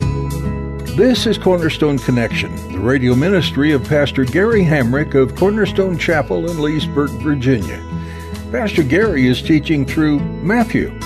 [0.00, 6.60] This is Cornerstone Connection, the radio ministry of Pastor Gary Hamrick of Cornerstone Chapel in
[6.60, 7.82] Leesburg, Virginia.
[8.52, 10.88] Pastor Gary is teaching through Matthew.
[10.88, 10.98] Real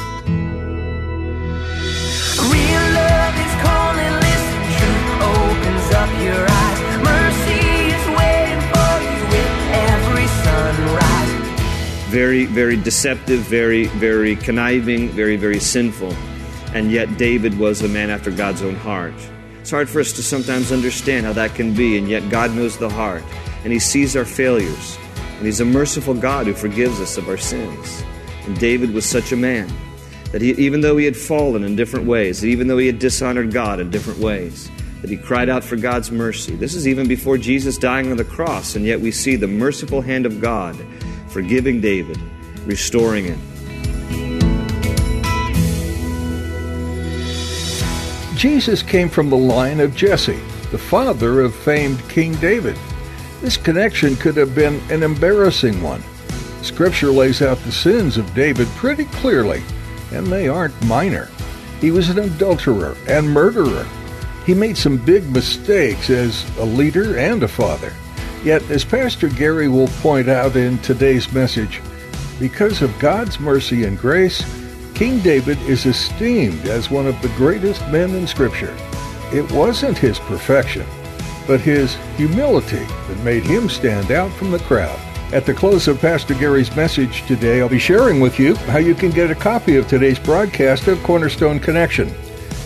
[2.91, 6.81] love is calling, listen, truth opens up your eyes.
[7.05, 7.63] Mercy
[7.95, 9.55] is waiting for you with
[9.93, 12.11] every sunrise.
[12.11, 16.13] very, very deceptive, very, very conniving, very, very sinful.
[16.75, 19.15] And yet David was a man after God's own heart.
[19.61, 22.77] It's hard for us to sometimes understand how that can be, and yet God knows
[22.77, 23.23] the heart,
[23.63, 24.99] and He sees our failures,
[25.39, 28.05] and He's a merciful God who forgives us of our sins.
[28.45, 29.73] And David was such a man
[30.33, 32.99] that he, even though he had fallen in different ways, that even though he had
[32.99, 34.69] dishonored God in different ways,
[35.01, 36.57] that he cried out for God's mercy.
[36.57, 40.01] This is even before Jesus dying on the cross, and yet we see the merciful
[40.01, 40.77] hand of God
[41.29, 42.19] forgiving David,
[42.67, 43.41] restoring him.
[48.45, 50.39] Jesus came from the line of Jesse,
[50.71, 52.77] the father of famed King David.
[53.41, 56.05] This connection could have been an embarrassing one.
[56.61, 59.63] Scripture lays out the sins of David pretty clearly,
[60.13, 61.31] and they aren't minor.
[61.81, 63.87] He was an adulterer and murderer.
[64.45, 67.95] He made some big mistakes as a leader and a father.
[68.45, 71.81] Yet, as Pastor Gary will point out in today's message,
[72.39, 74.43] because of God's mercy and grace,
[74.95, 78.73] King David is esteemed as one of the greatest men in Scripture.
[79.33, 80.87] It wasn't his perfection,
[81.49, 84.99] but his humility that made him stand out from the crowd.
[85.33, 88.95] At the close of Pastor Gary's message today, I'll be sharing with you how you
[88.95, 92.15] can get a copy of today's broadcast of Cornerstone Connection.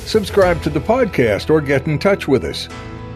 [0.05, 2.69] Subscribe to the podcast or get in touch with us.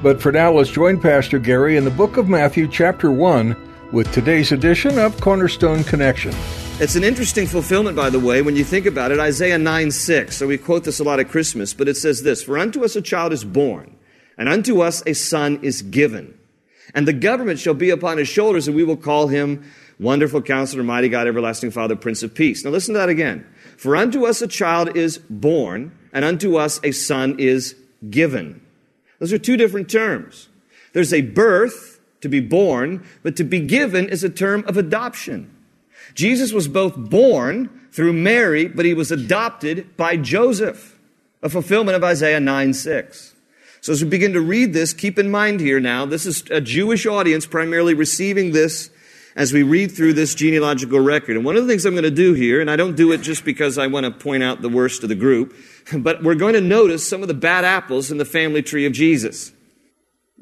[0.02, 3.54] But for now, let's join Pastor Gary in the book of Matthew, chapter 1,
[3.92, 6.32] with today's edition of Cornerstone Connection.
[6.82, 9.20] It's an interesting fulfillment, by the way, when you think about it.
[9.20, 10.36] Isaiah 9 6.
[10.36, 12.96] So we quote this a lot at Christmas, but it says this For unto us
[12.96, 13.94] a child is born,
[14.36, 16.36] and unto us a son is given.
[16.92, 19.64] And the government shall be upon his shoulders, and we will call him
[20.00, 22.64] Wonderful Counselor, Mighty God, Everlasting Father, Prince of Peace.
[22.64, 23.46] Now listen to that again.
[23.76, 27.76] For unto us a child is born, and unto us a son is
[28.10, 28.60] given.
[29.20, 30.48] Those are two different terms.
[30.94, 35.48] There's a birth, to be born, but to be given is a term of adoption.
[36.14, 40.98] Jesus was both born through Mary, but he was adopted by Joseph,
[41.42, 43.34] a fulfillment of Isaiah 9 6.
[43.80, 46.60] So as we begin to read this, keep in mind here now, this is a
[46.60, 48.90] Jewish audience primarily receiving this
[49.34, 51.36] as we read through this genealogical record.
[51.36, 53.22] And one of the things I'm going to do here, and I don't do it
[53.22, 55.54] just because I want to point out the worst of the group,
[55.96, 58.92] but we're going to notice some of the bad apples in the family tree of
[58.92, 59.52] Jesus.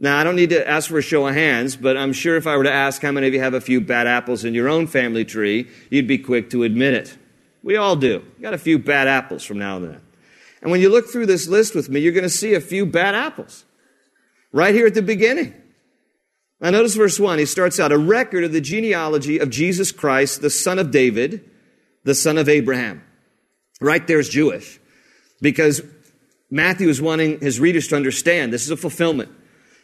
[0.02, 2.46] Now, I don't need to ask for a show of hands, but I'm sure if
[2.46, 4.66] I were to ask how many of you have a few bad apples in your
[4.66, 7.18] own family tree, you'd be quick to admit it.
[7.62, 8.24] We all do.
[8.36, 10.00] You got a few bad apples from now and then.
[10.62, 12.86] And when you look through this list with me, you're going to see a few
[12.86, 13.66] bad apples.
[14.52, 15.54] Right here at the beginning.
[16.60, 17.38] Now notice verse 1.
[17.38, 21.44] He starts out a record of the genealogy of Jesus Christ, the son of David,
[22.04, 23.02] the son of Abraham.
[23.82, 24.78] Right there is Jewish.
[25.42, 25.82] Because
[26.50, 29.30] Matthew is wanting his readers to understand this is a fulfillment.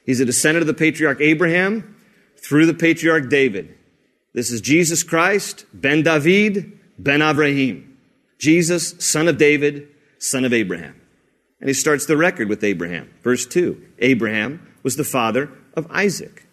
[0.06, 1.96] He's a descendant of the patriarch Abraham
[2.36, 3.76] through the patriarch David.
[4.32, 7.84] This is Jesus Christ, Ben David, Ben Avraham.
[8.38, 11.00] Jesus, son of David, son of Abraham.
[11.60, 13.12] And he starts the record with Abraham.
[13.22, 16.46] Verse 2 Abraham was the father of Isaac.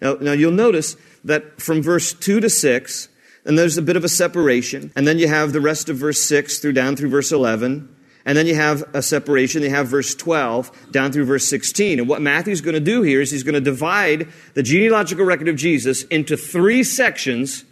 [0.00, 3.08] Now, now you'll notice that from verse 2 to 6,
[3.44, 6.22] and there's a bit of a separation, and then you have the rest of verse
[6.22, 7.88] 6 through down through verse 11,
[8.28, 9.62] and then you have a separation.
[9.62, 11.98] You have verse 12 down through verse 16.
[11.98, 15.48] And what Matthew's going to do here is he's going to divide the genealogical record
[15.48, 17.64] of Jesus into three sections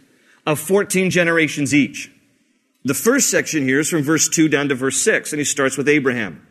[0.47, 2.11] of 14 generations each.
[2.83, 5.77] The first section here is from verse 2 down to verse 6, and he starts
[5.77, 6.41] with Abraham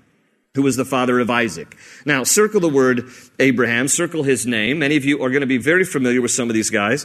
[0.55, 1.77] who was the father of Isaac.
[2.07, 4.79] Now, circle the word Abraham, circle his name.
[4.79, 7.05] Many of you are going to be very familiar with some of these guys.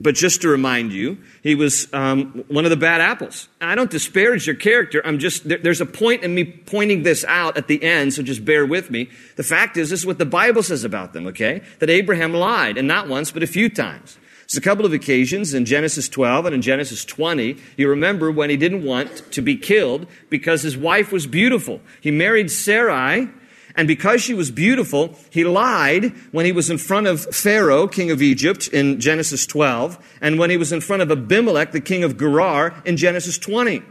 [0.00, 3.48] But just to remind you, he was um, one of the bad apples.
[3.60, 5.00] I don't disparage your character.
[5.04, 8.22] I'm just, there, there's a point in me pointing this out at the end, so
[8.22, 9.08] just bear with me.
[9.36, 11.62] The fact is, this is what the Bible says about them, okay?
[11.78, 14.18] That Abraham lied, and not once, but a few times.
[14.42, 17.56] There's a couple of occasions in Genesis 12 and in Genesis 20.
[17.76, 21.80] You remember when he didn't want to be killed because his wife was beautiful.
[22.00, 23.28] He married Sarai,
[23.76, 28.10] And because she was beautiful, he lied when he was in front of Pharaoh, king
[28.10, 32.04] of Egypt, in Genesis 12, and when he was in front of Abimelech, the king
[32.04, 33.82] of Gerar, in Genesis 20.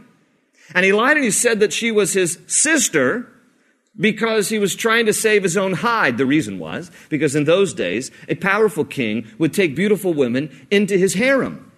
[0.74, 3.28] And he lied and he said that she was his sister
[3.96, 6.16] because he was trying to save his own hide.
[6.16, 10.96] The reason was because in those days, a powerful king would take beautiful women into
[10.96, 11.70] his harem,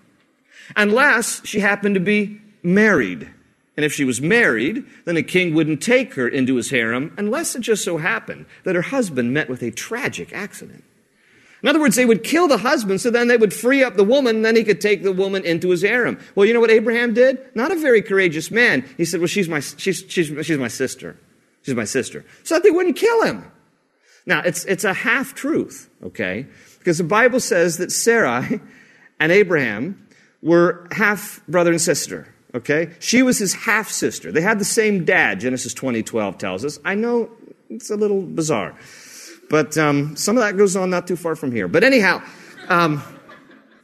[0.77, 3.29] unless she happened to be married.
[3.77, 7.55] And if she was married, then a king wouldn't take her into his harem unless
[7.55, 10.83] it just so happened that her husband met with a tragic accident.
[11.63, 14.05] In other words, they would kill the husband, so then they would free up the
[14.05, 16.19] woman, and then he could take the woman into his harem.
[16.35, 17.39] Well, you know what Abraham did?
[17.57, 18.85] Not a very courageous man.
[18.97, 21.17] He said, Well, she's my, she's, she's, she's my sister.
[21.63, 22.25] She's my sister.
[22.45, 23.51] So that they wouldn't kill him.
[24.27, 26.47] Now, it's, it's a half truth, okay?
[26.79, 28.61] Because the Bible says that Sarai
[29.19, 30.07] and Abraham
[30.43, 32.33] were half brother and sister.
[32.57, 32.91] Okay?
[33.01, 34.33] She was his half sister.
[34.33, 36.79] They had the same dad, Genesis 20, 12 tells us.
[36.85, 37.31] I know
[37.69, 38.75] it's a little bizarre,
[39.51, 41.69] but um, some of that goes on not too far from here.
[41.69, 42.23] But anyhow,
[42.69, 43.03] um,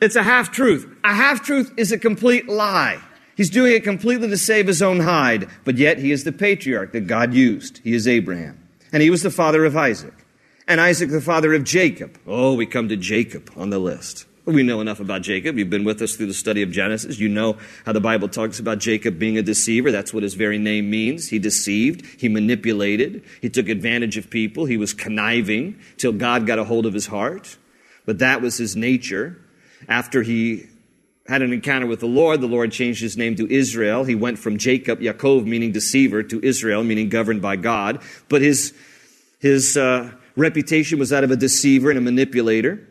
[0.01, 0.89] it's a half truth.
[1.05, 2.99] A half truth is a complete lie.
[3.37, 6.93] He's doing it completely to save his own hide, but yet he is the patriarch
[6.93, 7.79] that God used.
[7.85, 8.59] He is Abraham.
[8.91, 10.15] And he was the father of Isaac.
[10.67, 12.19] And Isaac, the father of Jacob.
[12.27, 14.27] Oh, we come to Jacob on the list.
[14.45, 15.57] We know enough about Jacob.
[15.57, 17.21] You've been with us through the study of Genesis.
[17.21, 19.93] You know how the Bible talks about Jacob being a deceiver.
[19.93, 21.29] That's what his very name means.
[21.29, 22.05] He deceived.
[22.21, 23.23] He manipulated.
[23.41, 24.65] He took advantage of people.
[24.65, 27.57] He was conniving till God got a hold of his heart.
[28.05, 29.41] But that was his nature.
[29.89, 30.67] After he
[31.29, 34.03] had an encounter with the Lord, the Lord changed his name to Israel.
[34.03, 38.03] He went from Jacob, Yaakov, meaning deceiver, to Israel, meaning governed by God.
[38.29, 38.75] But his,
[39.39, 42.89] his uh, reputation was that of a deceiver and a manipulator.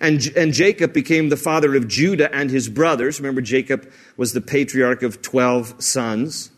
[0.00, 3.18] And, and Jacob became the father of Judah and his brothers.
[3.18, 6.50] Remember, Jacob was the patriarch of 12 sons.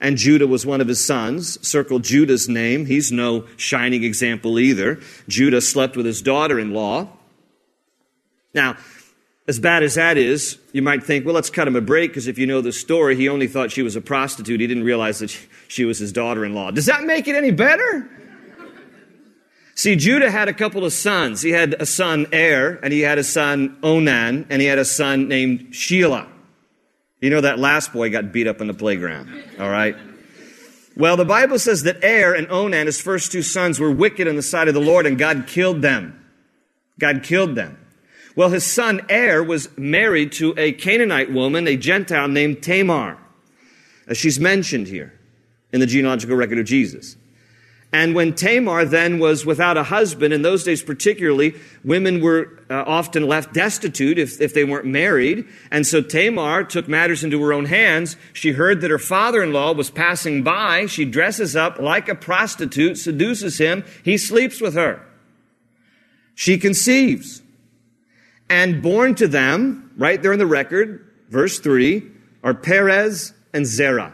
[0.00, 1.66] And Judah was one of his sons.
[1.66, 2.86] Circle Judah's name.
[2.86, 5.00] He's no shining example either.
[5.28, 7.08] Judah slept with his daughter in law.
[8.54, 8.76] Now,
[9.46, 12.28] as bad as that is, you might think, well, let's cut him a break because
[12.28, 14.60] if you know the story, he only thought she was a prostitute.
[14.60, 15.36] He didn't realize that
[15.68, 16.70] she was his daughter in law.
[16.70, 18.08] Does that make it any better?
[19.76, 21.42] See, Judah had a couple of sons.
[21.42, 24.84] He had a son, Er, and he had a son, Onan, and he had a
[24.84, 26.28] son named Shelah.
[27.20, 29.96] You know that last boy got beat up in the playground, all right?
[30.96, 34.36] Well, the Bible says that Er and Onan, his first two sons, were wicked in
[34.36, 36.24] the sight of the Lord, and God killed them.
[37.00, 37.78] God killed them.
[38.36, 43.18] Well, his son Er was married to a Canaanite woman, a Gentile named Tamar.
[44.06, 45.18] As she's mentioned here
[45.72, 47.16] in the genealogical record of Jesus.
[47.94, 51.54] And when Tamar then was without a husband, in those days particularly,
[51.84, 55.46] women were uh, often left destitute if, if they weren't married.
[55.70, 58.16] And so Tamar took matters into her own hands.
[58.32, 60.86] She heard that her father in law was passing by.
[60.86, 63.84] She dresses up like a prostitute, seduces him.
[64.02, 65.00] He sleeps with her.
[66.34, 67.42] She conceives.
[68.50, 72.02] And born to them, right there in the record, verse 3,
[72.42, 74.12] are Perez and Zerah.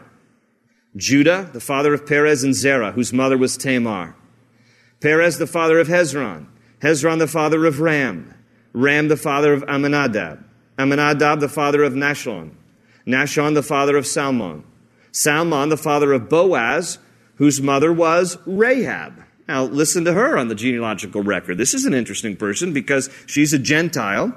[0.95, 4.15] Judah, the father of Perez and Zerah, whose mother was Tamar.
[4.99, 6.47] Perez, the father of Hezron.
[6.79, 8.33] Hezron, the father of Ram.
[8.73, 10.43] Ram, the father of Amminadab.
[10.77, 12.51] Amminadab, the father of Nahshon.
[13.07, 14.63] Nahshon, the father of Salmon.
[15.11, 16.99] Salmon, the father of Boaz,
[17.35, 19.23] whose mother was Rahab.
[19.47, 21.57] Now, listen to her on the genealogical record.
[21.57, 24.33] This is an interesting person because she's a Gentile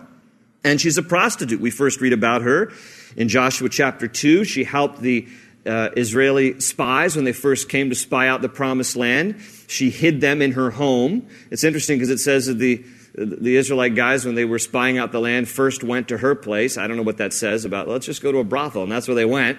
[0.64, 1.61] and she's a prostitute.
[1.61, 2.73] We first read about her
[3.16, 4.44] in Joshua chapter 2.
[4.44, 5.28] She helped the
[5.66, 9.40] uh, Israeli spies when they first came to spy out the promised land.
[9.66, 11.28] She hid them in her home.
[11.50, 12.85] It's interesting because it says that the
[13.16, 16.76] the Israelite guys, when they were spying out the land, first went to her place.
[16.76, 18.83] I don't know what that says about, let's just go to a brothel.
[18.83, 19.59] And that's where they went.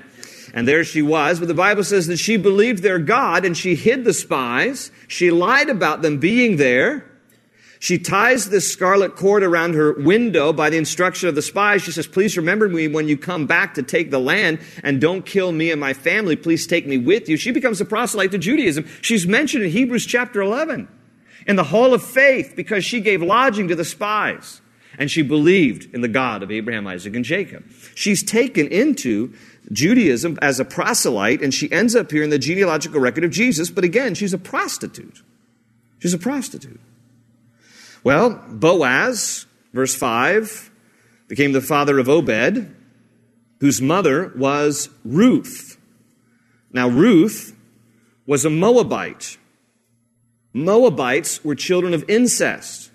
[0.53, 1.39] And there she was.
[1.39, 4.91] But the Bible says that she believed their God and she hid the spies.
[5.07, 7.09] She lied about them being there.
[7.85, 11.83] She ties this scarlet cord around her window by the instruction of the spies.
[11.83, 15.23] She says, Please remember me when you come back to take the land and don't
[15.23, 16.35] kill me and my family.
[16.35, 17.37] Please take me with you.
[17.37, 18.87] She becomes a proselyte to Judaism.
[19.03, 20.87] She's mentioned in Hebrews chapter 11
[21.45, 24.61] in the hall of faith because she gave lodging to the spies
[24.97, 27.63] and she believed in the God of Abraham, Isaac, and Jacob.
[27.93, 29.31] She's taken into
[29.71, 33.69] Judaism as a proselyte and she ends up here in the genealogical record of Jesus,
[33.69, 35.21] but again, she's a prostitute.
[35.99, 36.79] She's a prostitute.
[38.05, 40.69] Well, Boaz, verse 5,
[41.27, 42.71] became the father of Obed,
[43.59, 45.79] whose mother was Ruth.
[46.71, 47.57] Now, Ruth
[48.27, 49.39] was a Moabite.
[50.53, 52.91] Moabites were children of incest.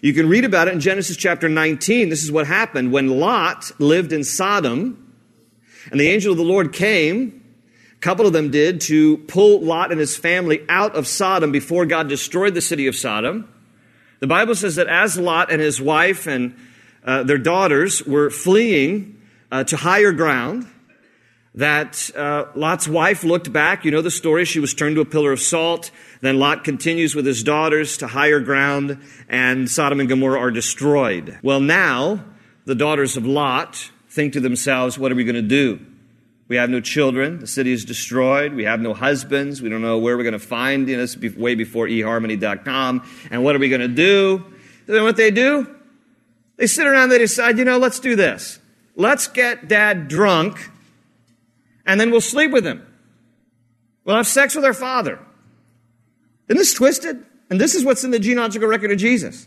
[0.00, 2.08] You can read about it in Genesis chapter 19.
[2.08, 5.12] This is what happened when Lot lived in Sodom,
[5.90, 7.39] and the angel of the Lord came
[8.00, 12.08] couple of them did to pull Lot and his family out of Sodom before God
[12.08, 13.52] destroyed the city of Sodom.
[14.20, 16.54] The Bible says that as Lot and his wife and
[17.04, 20.66] uh, their daughters were fleeing uh, to higher ground,
[21.54, 23.84] that uh, Lot's wife looked back.
[23.84, 24.44] You know the story.
[24.44, 25.90] She was turned to a pillar of salt.
[26.20, 31.38] Then Lot continues with his daughters to higher ground, and Sodom and Gomorrah are destroyed.
[31.42, 32.24] Well, now
[32.66, 35.80] the daughters of Lot think to themselves, what are we going to do?
[36.50, 37.38] We have no children.
[37.38, 38.54] The city is destroyed.
[38.54, 39.62] We have no husbands.
[39.62, 40.88] We don't know where we're going to find.
[40.88, 43.08] You know, this is way before eharmony.com.
[43.30, 44.44] And what are we going to do?
[44.86, 45.72] Then what they do?
[46.56, 48.58] They sit around, they decide, you know, let's do this.
[48.96, 50.70] Let's get dad drunk,
[51.86, 52.84] and then we'll sleep with him.
[54.04, 55.20] We'll have sex with our father.
[56.48, 57.24] Isn't this twisted?
[57.48, 59.46] And this is what's in the genealogical record of Jesus.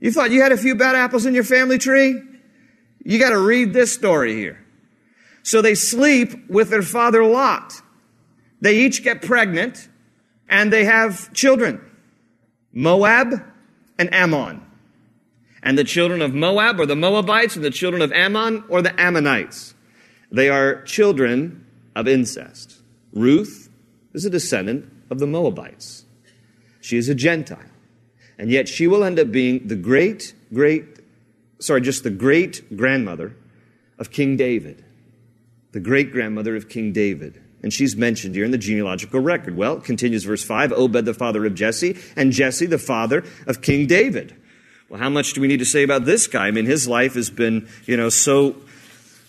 [0.00, 2.22] You thought you had a few bad apples in your family tree?
[3.02, 4.62] You got to read this story here.
[5.42, 7.82] So they sleep with their father Lot.
[8.60, 9.88] They each get pregnant
[10.48, 11.80] and they have children
[12.72, 13.42] Moab
[13.98, 14.66] and Ammon.
[15.62, 18.98] And the children of Moab are the Moabites, and the children of Ammon are the
[18.98, 19.74] Ammonites.
[20.32, 22.80] They are children of incest.
[23.12, 23.68] Ruth
[24.14, 26.06] is a descendant of the Moabites.
[26.80, 27.58] She is a Gentile.
[28.38, 31.00] And yet she will end up being the great, great,
[31.58, 33.36] sorry, just the great grandmother
[33.98, 34.82] of King David
[35.72, 37.40] the great grandmother of King David.
[37.62, 39.56] And she's mentioned here in the genealogical record.
[39.56, 43.86] Well, continues verse 5 Obed, the father of Jesse, and Jesse, the father of King
[43.86, 44.34] David.
[44.88, 46.48] Well, how much do we need to say about this guy?
[46.48, 48.56] I mean, his life has been, you know, so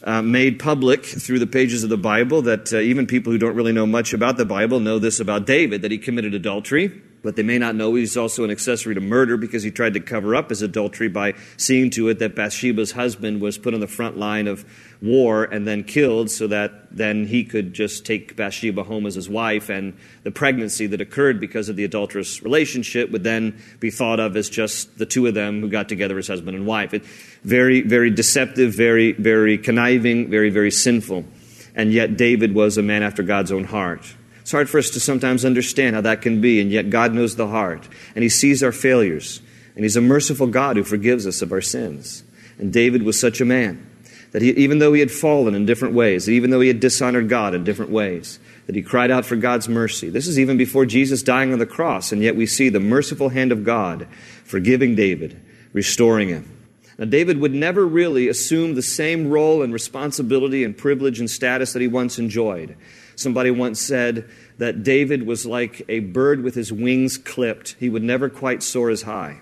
[0.04, 3.56] uh, made public through the pages of the Bible that uh, even people who don't
[3.56, 7.36] really know much about the Bible know this about David that he committed adultery but
[7.36, 10.36] they may not know he's also an accessory to murder because he tried to cover
[10.36, 14.18] up his adultery by seeing to it that Bathsheba's husband was put on the front
[14.18, 14.66] line of
[15.02, 19.30] war and then killed so that then he could just take Bathsheba home as his
[19.30, 24.20] wife and the pregnancy that occurred because of the adulterous relationship would then be thought
[24.20, 26.94] of as just the two of them who got together as husband and wife.
[26.94, 27.04] It,
[27.44, 31.26] very, very deceptive, very, very conniving, very, very sinful.
[31.74, 34.16] And yet David was a man after God's own heart.
[34.42, 37.36] It's hard for us to sometimes understand how that can be, and yet God knows
[37.36, 37.88] the heart.
[38.16, 39.42] And He sees our failures.
[39.76, 42.24] And He's a merciful God who forgives us of our sins.
[42.58, 43.88] And David was such a man
[44.32, 47.30] that he, even though he had fallen in different ways, even though he had dishonored
[47.30, 50.10] God in different ways, that he cried out for God's mercy.
[50.10, 53.30] This is even before Jesus dying on the cross, and yet we see the merciful
[53.30, 54.08] hand of God
[54.46, 55.40] forgiving David,
[55.74, 56.58] restoring him.
[56.98, 61.74] Now, David would never really assume the same role and responsibility and privilege and status
[61.74, 62.78] that he once enjoyed.
[63.16, 67.76] Somebody once said that David was like a bird with his wings clipped.
[67.80, 69.42] He would never quite soar as high.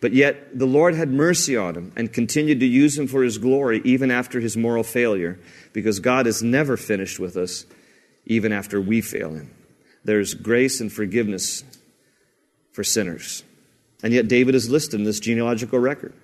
[0.00, 3.38] But yet the Lord had mercy on him and continued to use him for his
[3.38, 5.40] glory even after his moral failure,
[5.72, 7.66] because God is never finished with us
[8.26, 9.50] even after we fail him.
[10.04, 11.64] There's grace and forgiveness
[12.72, 13.42] for sinners.
[14.02, 16.14] And yet David is listed in this genealogical record.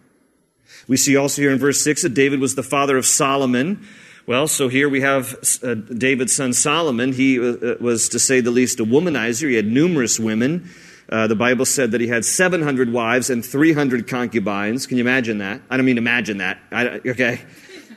[0.87, 3.87] We see also here in verse 6 that David was the father of Solomon,
[4.26, 7.12] well, so here we have uh, David's son Solomon.
[7.12, 9.49] He uh, was, to say the least, a womanizer.
[9.49, 10.71] He had numerous women.
[11.09, 14.87] Uh, the Bible said that he had 700 wives and 300 concubines.
[14.87, 15.61] Can you imagine that?
[15.69, 16.59] I don't mean imagine that.
[16.73, 17.40] I, okay.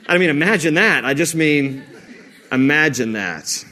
[0.06, 1.06] I don't mean imagine that.
[1.06, 1.82] I just mean
[2.52, 3.64] imagine that.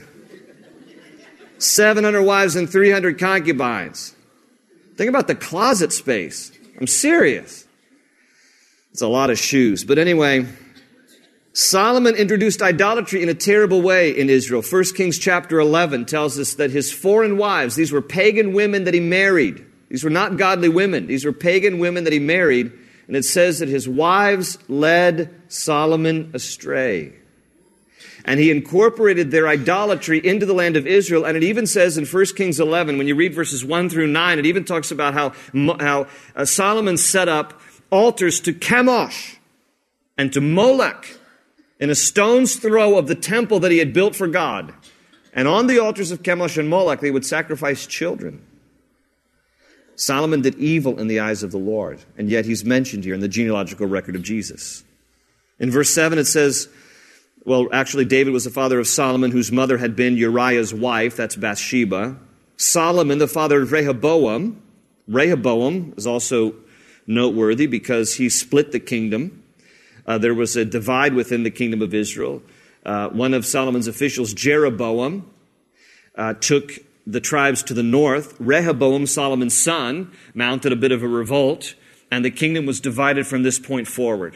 [1.59, 4.15] 700 wives and 300 concubines.
[4.95, 6.51] Think about the closet space.
[6.79, 7.65] I'm serious.
[8.91, 9.83] It's a lot of shoes.
[9.83, 10.47] But anyway,
[11.57, 14.61] Solomon introduced idolatry in a terrible way in Israel.
[14.61, 18.93] 1 Kings chapter 11 tells us that his foreign wives, these were pagan women that
[18.93, 19.65] he married.
[19.89, 21.07] These were not godly women.
[21.07, 22.71] These were pagan women that he married.
[23.07, 27.13] And it says that his wives led Solomon astray.
[28.23, 31.25] And he incorporated their idolatry into the land of Israel.
[31.25, 34.37] And it even says in 1 Kings 11, when you read verses 1 through 9,
[34.37, 35.33] it even talks about how,
[35.79, 37.59] how uh, Solomon set up
[37.89, 39.37] altars to Chemosh
[40.19, 41.17] and to Molech
[41.79, 44.73] in a stone's throw of the temple that he had built for God.
[45.33, 48.45] And on the altars of Chemosh and Moloch, they would sacrifice children.
[49.95, 53.19] Solomon did evil in the eyes of the Lord, and yet he's mentioned here in
[53.19, 54.83] the genealogical record of Jesus.
[55.59, 56.69] In verse 7, it says,
[57.45, 61.35] well, actually, David was the father of Solomon, whose mother had been Uriah's wife, that's
[61.35, 62.17] Bathsheba.
[62.57, 64.61] Solomon, the father of Rehoboam.
[65.07, 66.55] Rehoboam is also
[67.07, 69.36] noteworthy because he split the kingdom.
[70.07, 72.41] Uh, there was a divide within the kingdom of Israel.
[72.85, 75.29] Uh, one of Solomon's officials, Jeroboam,
[76.15, 78.35] uh, took the tribes to the north.
[78.39, 81.75] Rehoboam, Solomon's son, mounted a bit of a revolt,
[82.09, 84.35] and the kingdom was divided from this point forward.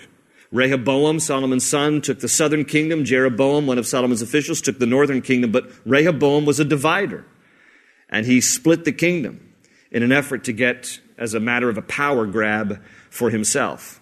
[0.52, 3.06] Rehoboam, Solomon's son, took the southern kingdom.
[3.06, 5.52] Jeroboam, one of Solomon's officials, took the northern kingdom.
[5.52, 7.26] But Rehoboam was a divider.
[8.10, 9.54] And he split the kingdom
[9.92, 14.01] in an effort to get, as a matter of a power grab, for himself.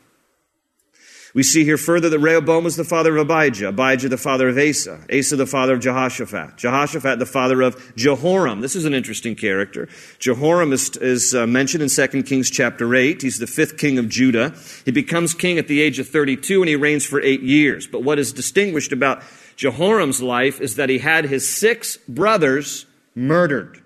[1.35, 4.57] We see here further that Rehoboam was the father of Abijah, Abijah the father of
[4.57, 8.61] Asa, Asa the father of Jehoshaphat, Jehoshaphat the father of Jehoram.
[8.61, 9.87] This is an interesting character.
[10.17, 13.21] Jehoram is, is uh, mentioned in 2 Kings chapter 8.
[13.21, 14.55] He's the fifth king of Judah.
[14.85, 17.85] He becomes king at the age of 32 and he reigns for eight years.
[17.85, 19.21] But what is distinguished about
[19.55, 23.83] Jehoram's life is that he had his six brothers murdered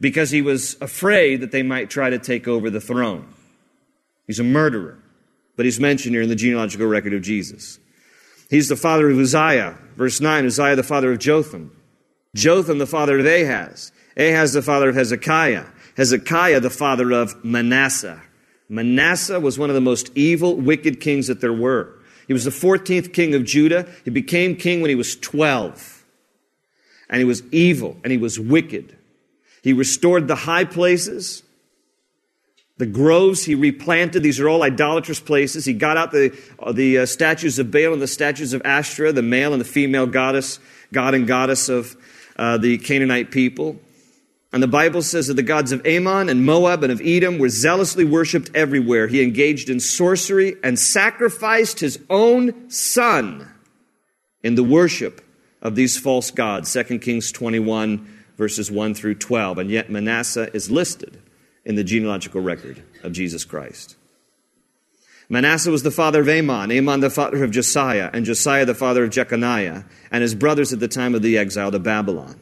[0.00, 3.32] because he was afraid that they might try to take over the throne.
[4.26, 4.99] He's a murderer
[5.60, 7.78] but he's mentioned here in the genealogical record of Jesus.
[8.48, 9.76] He's the father of Uzziah.
[9.94, 11.76] Verse 9, Uzziah the father of Jotham.
[12.34, 13.92] Jotham the father of Ahaz.
[14.16, 15.66] Ahaz the father of Hezekiah.
[15.98, 18.22] Hezekiah the father of Manasseh.
[18.70, 21.94] Manasseh was one of the most evil, wicked kings that there were.
[22.26, 23.86] He was the 14th king of Judah.
[24.06, 26.06] He became king when he was 12.
[27.10, 28.96] And he was evil and he was wicked.
[29.62, 31.42] He restored the high places.
[32.80, 35.66] The groves he replanted, these are all idolatrous places.
[35.66, 39.16] He got out the, uh, the uh, statues of Baal and the statues of Ashtoreth,
[39.16, 40.58] the male and the female goddess,
[40.90, 41.94] god and goddess of
[42.36, 43.78] uh, the Canaanite people.
[44.50, 47.50] And the Bible says that the gods of Ammon and Moab and of Edom were
[47.50, 49.08] zealously worshipped everywhere.
[49.08, 53.46] He engaged in sorcery and sacrificed his own son
[54.42, 55.20] in the worship
[55.60, 56.72] of these false gods.
[56.72, 58.08] 2 Kings 21,
[58.38, 59.58] verses 1 through 12.
[59.58, 61.20] And yet Manasseh is listed
[61.70, 63.94] in the genealogical record of Jesus Christ.
[65.28, 69.04] Manasseh was the father of Amon, Amon the father of Josiah, and Josiah the father
[69.04, 72.40] of Jeconiah, and his brothers at the time of the exile to Babylon.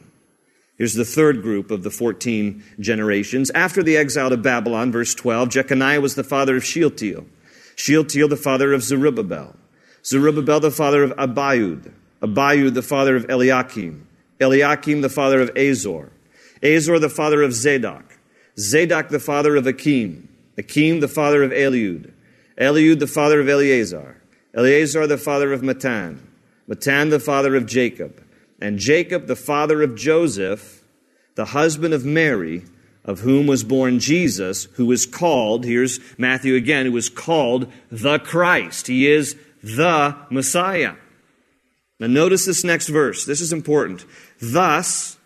[0.79, 3.51] Here's the third group of the 14 generations.
[3.51, 7.27] After the exile to Babylon, verse 12, Jeconiah was the father of Shealtiel,
[7.75, 9.55] Shealtiel the father of Zerubbabel,
[10.03, 11.93] Zerubbabel the father of Abiud,
[12.23, 14.07] Abiud the father of Eliakim,
[14.41, 16.11] Eliakim the father of Azor,
[16.63, 18.08] Azor the father of Zadok,
[18.59, 22.11] Zadok the father of Akim, Akim the father of Eliud,
[22.57, 24.21] Eliud the father of Eleazar,
[24.53, 26.27] Eleazar the father of Matan,
[26.67, 28.23] Matan the father of Jacob,
[28.59, 30.83] and Jacob the father of Joseph,
[31.35, 32.63] the husband of Mary,
[33.05, 38.19] of whom was born Jesus, who is called, here's Matthew again, who is called the
[38.19, 38.87] Christ.
[38.87, 40.95] He is the Messiah.
[41.99, 43.25] Now notice this next verse.
[43.25, 44.05] This is important.
[44.41, 45.17] Thus,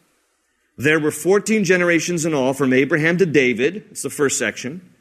[0.77, 3.85] there were 14 generations in all from Abraham to David.
[3.89, 4.93] That's the first section.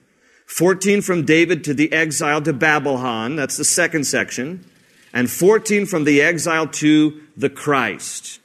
[0.47, 3.37] 14 from David to the exile to Babylon.
[3.37, 4.67] That's the second section.
[5.13, 8.41] And 14 from the exile to the Christ.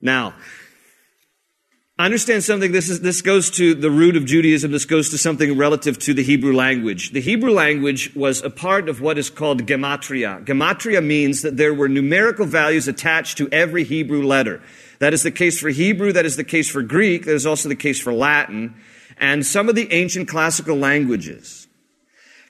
[0.00, 0.34] Now,
[1.98, 2.72] understand something.
[2.72, 4.70] This, is, this goes to the root of Judaism.
[4.70, 7.12] This goes to something relative to the Hebrew language.
[7.12, 10.44] The Hebrew language was a part of what is called gematria.
[10.44, 14.62] Gematria means that there were numerical values attached to every Hebrew letter.
[14.98, 17.68] That is the case for Hebrew, that is the case for Greek, that is also
[17.68, 18.74] the case for Latin,
[19.16, 21.66] and some of the ancient classical languages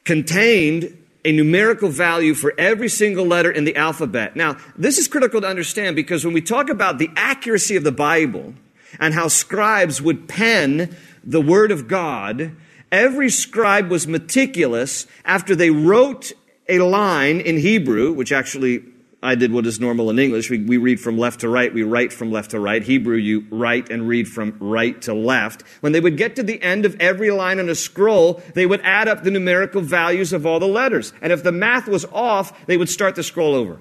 [0.04, 4.36] contained a numerical value for every single letter in the alphabet.
[4.36, 7.92] Now, this is critical to understand because when we talk about the accuracy of the
[7.92, 8.54] Bible
[8.98, 12.52] and how scribes would pen the Word of God,
[12.90, 16.32] every scribe was meticulous after they wrote
[16.68, 18.84] a line in Hebrew, which actually
[19.20, 20.48] I did what is normal in English.
[20.48, 21.74] We, we read from left to right.
[21.74, 22.82] We write from left to right.
[22.82, 25.64] Hebrew, you write and read from right to left.
[25.80, 28.80] When they would get to the end of every line on a scroll, they would
[28.82, 31.12] add up the numerical values of all the letters.
[31.20, 33.80] And if the math was off, they would start the scroll over.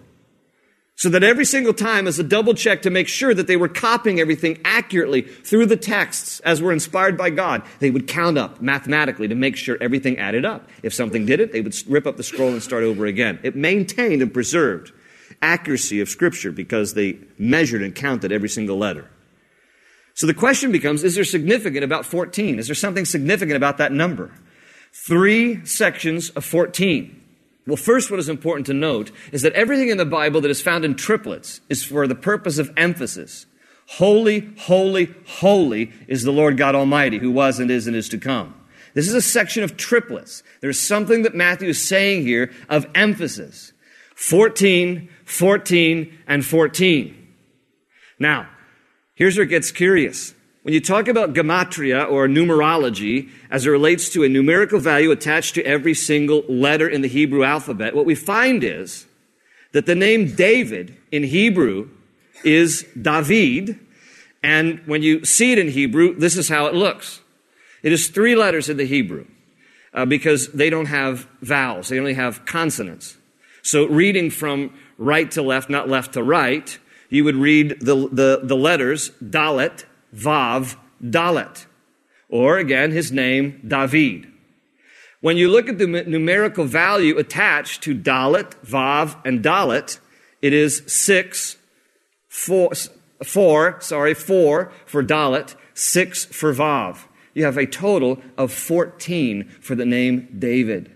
[0.95, 3.67] So that every single time as a double check to make sure that they were
[3.67, 8.59] copying everything accurately through the texts as were inspired by God, they would count up
[8.59, 10.67] mathematically to make sure everything added up.
[10.81, 13.37] If something didn't, they would rip up the scroll and start over again.
[13.43, 14.91] It maintained and preserved
[15.41, 19.09] accuracy of Scripture because they measured and counted every single letter.
[20.13, 22.57] So the question becomes is there significant about 14?
[22.59, 24.31] Is there something significant about that number?
[24.91, 27.23] Three sections of 14.
[27.67, 30.61] Well, first, what is important to note is that everything in the Bible that is
[30.61, 33.45] found in triplets is for the purpose of emphasis.
[33.87, 38.17] Holy, holy, holy is the Lord God Almighty, who was and is and is to
[38.17, 38.53] come.
[38.93, 40.43] This is a section of triplets.
[40.61, 43.73] There's something that Matthew is saying here of emphasis.
[44.15, 47.27] 14, 14, and 14.
[48.17, 48.47] Now,
[49.13, 50.33] here's where it gets curious.
[50.63, 55.53] When you talk about gematria or numerology as it relates to a numerical value attached
[55.55, 59.05] to every single letter in the Hebrew alphabet, what we find is
[59.73, 61.89] that the name David in Hebrew
[62.43, 63.79] is David.
[64.41, 67.19] And when you see it in Hebrew, this is how it looks.
[67.83, 69.25] It is three letters in the Hebrew.
[69.93, 73.17] uh, because they don't have vowels, they only have consonants.
[73.67, 78.39] So reading from right to left, not left to right, you would read the, the,
[78.41, 79.83] the letters Dalet,
[80.15, 81.65] Vav, Dalet.
[82.29, 84.31] Or again, his name, David.
[85.19, 89.99] When you look at the numerical value attached to Dalet, Vav, and Dalet,
[90.41, 91.57] it is six,
[92.29, 92.71] four,
[93.21, 96.99] four, sorry, four for Dalet, six for Vav.
[97.33, 100.93] You have a total of 14 for the name David.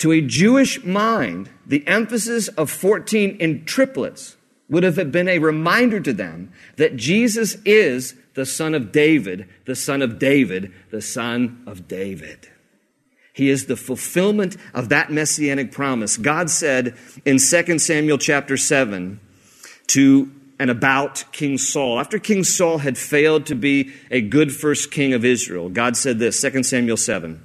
[0.00, 4.36] To a Jewish mind, the emphasis of 14 in triplets
[4.70, 9.74] would have been a reminder to them that Jesus is the son of David, the
[9.74, 12.48] son of David, the son of David.
[13.34, 16.16] He is the fulfillment of that messianic promise.
[16.16, 19.20] God said in 2 Samuel chapter 7
[19.88, 22.00] to and about King Saul.
[22.00, 26.18] After King Saul had failed to be a good first king of Israel, God said
[26.18, 27.44] this, 2 Samuel 7.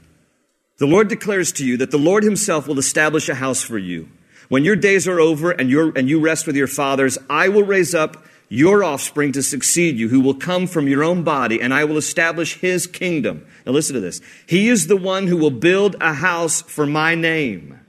[0.77, 4.09] The Lord declares to you that the Lord himself will establish a house for you.
[4.49, 7.95] When your days are over and, and you rest with your fathers, I will raise
[7.95, 11.83] up your offspring to succeed you, who will come from your own body, and I
[11.85, 13.45] will establish his kingdom.
[13.65, 14.21] Now listen to this.
[14.45, 17.79] He is the one who will build a house for my name.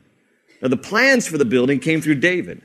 [0.62, 2.62] Now the plans for the building came through David.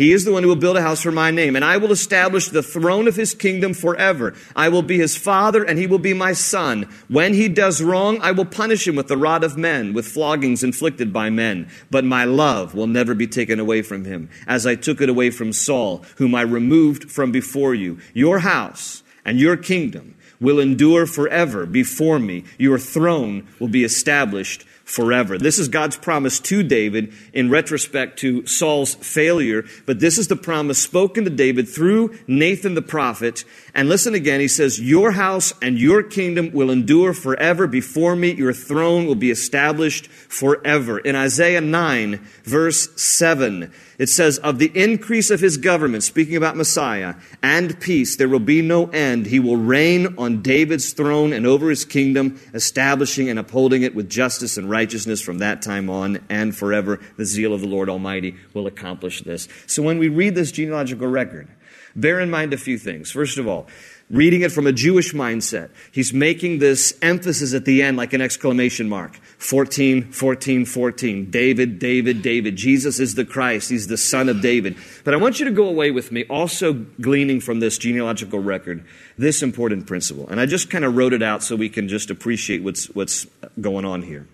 [0.00, 1.92] He is the one who will build a house for my name, and I will
[1.92, 4.32] establish the throne of his kingdom forever.
[4.56, 6.88] I will be his father, and he will be my son.
[7.08, 10.64] When he does wrong, I will punish him with the rod of men, with floggings
[10.64, 11.68] inflicted by men.
[11.90, 15.28] But my love will never be taken away from him, as I took it away
[15.28, 17.98] from Saul, whom I removed from before you.
[18.14, 22.44] Your house and your kingdom will endure forever before me.
[22.58, 25.38] Your throne will be established forever.
[25.38, 30.36] This is God's promise to David in retrospect to Saul's failure, but this is the
[30.36, 33.44] promise spoken to David through Nathan the prophet.
[33.74, 38.32] And listen again, he says, Your house and your kingdom will endure forever before me.
[38.32, 40.98] Your throne will be established forever.
[40.98, 46.56] In Isaiah 9, verse 7, it says, Of the increase of his government, speaking about
[46.56, 49.26] Messiah, and peace, there will be no end.
[49.26, 54.10] He will reign on David's throne and over his kingdom, establishing and upholding it with
[54.10, 56.98] justice and righteousness from that time on and forever.
[57.16, 59.48] The zeal of the Lord Almighty will accomplish this.
[59.66, 61.48] So when we read this genealogical record,
[61.96, 63.10] bear in mind a few things.
[63.10, 63.66] First of all,
[64.10, 65.70] reading it from a Jewish mindset.
[65.92, 69.16] He's making this emphasis at the end like an exclamation mark.
[69.38, 71.30] 14, 14, 14.
[71.30, 72.56] David, David, David.
[72.56, 73.70] Jesus is the Christ.
[73.70, 74.76] He's the son of David.
[75.04, 78.84] But I want you to go away with me also gleaning from this genealogical record
[79.16, 80.26] this important principle.
[80.28, 83.26] And I just kind of wrote it out so we can just appreciate what's, what's
[83.60, 84.26] going on here.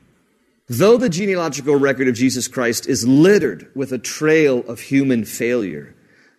[0.69, 5.95] Though the genealogical record of Jesus Christ is littered with a trail of human failure,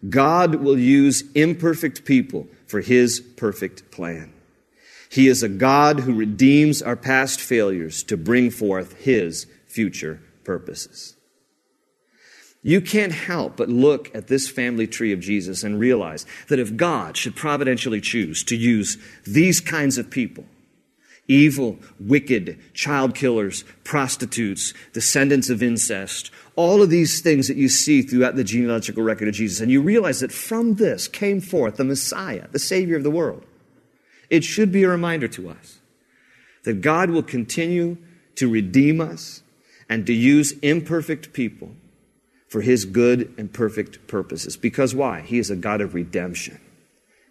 [0.10, 4.32] God will use imperfect people for his perfect plan.
[5.10, 11.16] He is a God who redeems our past failures to bring forth his future purposes.
[12.64, 16.76] You can't help but look at this family tree of Jesus and realize that if
[16.76, 20.44] God should providentially choose to use these kinds of people,
[21.28, 28.02] evil, wicked, child killers, prostitutes, descendants of incest, all of these things that you see
[28.02, 31.84] throughout the genealogical record of Jesus, and you realize that from this came forth the
[31.84, 33.46] Messiah, the Savior of the world.
[34.30, 35.78] It should be a reminder to us
[36.64, 37.98] that God will continue
[38.36, 39.44] to redeem us
[39.88, 41.72] and to use imperfect people
[42.50, 44.58] for his good and perfect purposes.
[44.58, 45.22] Because why?
[45.22, 46.60] He is a God of redemption.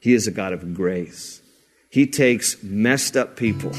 [0.00, 1.42] He is a God of grace.
[1.90, 3.72] He takes messed up people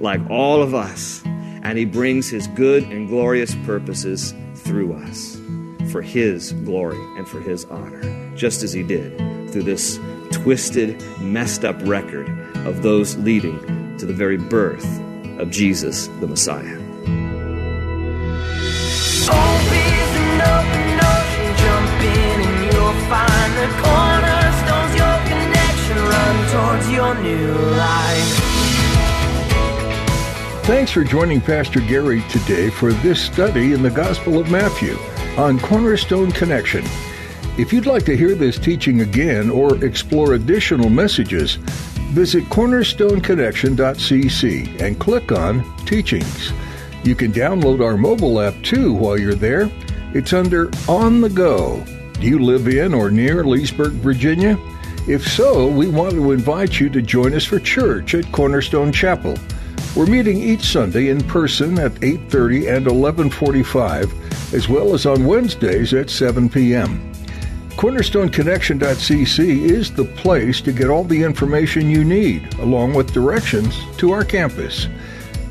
[0.00, 4.34] like all of us and he brings his good and glorious purposes
[4.64, 5.38] through us
[5.90, 9.98] for His glory and for His honor, just as He did through this
[10.32, 12.28] twisted, messed up record
[12.66, 13.58] of those leading
[13.98, 14.86] to the very birth
[15.38, 16.80] of Jesus the Messiah.
[26.54, 28.43] towards your new life.
[30.64, 34.96] Thanks for joining Pastor Gary today for this study in the Gospel of Matthew
[35.36, 36.82] on Cornerstone Connection.
[37.58, 41.56] If you'd like to hear this teaching again or explore additional messages,
[42.14, 46.50] visit cornerstoneconnection.cc and click on Teachings.
[47.02, 49.70] You can download our mobile app too while you're there.
[50.14, 51.84] It's under On the Go.
[52.14, 54.58] Do you live in or near Leesburg, Virginia?
[55.06, 59.36] If so, we want to invite you to join us for church at Cornerstone Chapel.
[59.96, 65.94] We're meeting each Sunday in person at 8:30 and 11:45, as well as on Wednesdays
[65.94, 67.12] at 7 p.m.
[67.76, 74.10] CornerstoneConnection.cc is the place to get all the information you need, along with directions to
[74.10, 74.88] our campus.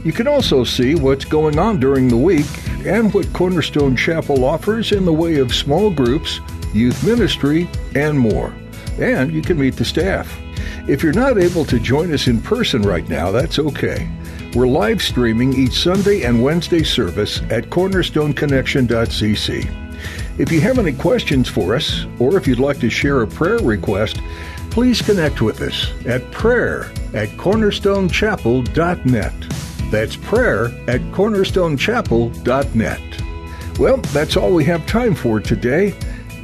[0.03, 2.47] You can also see what's going on during the week
[2.85, 6.41] and what Cornerstone Chapel offers in the way of small groups,
[6.73, 8.53] youth ministry, and more.
[8.99, 10.37] And you can meet the staff.
[10.85, 14.09] If you're not able to join us in person right now, that's okay.
[14.55, 20.37] We're live streaming each Sunday and Wednesday service at cornerstoneconnection.cc.
[20.37, 23.57] If you have any questions for us, or if you'd like to share a prayer
[23.57, 24.21] request,
[24.69, 29.33] please connect with us at prayer at cornerstonechapel.net.
[29.89, 33.79] That's prayer at cornerstonechapel.net.
[33.79, 35.95] Well, that's all we have time for today.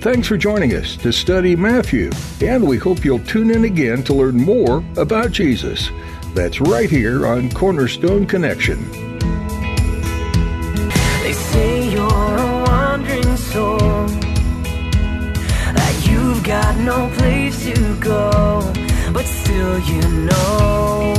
[0.02, 2.10] Thanks for joining us to study Matthew,
[2.42, 5.92] and we hope you'll tune in again to learn more about Jesus.
[6.34, 8.90] That's right here on Cornerstone Connection.
[11.22, 13.78] They say you're a wandering soul,
[15.76, 18.74] that you've got no place to go,
[19.12, 21.19] but still you know